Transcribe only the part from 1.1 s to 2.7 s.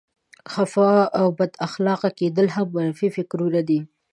او بد اخلاقه کېدل هم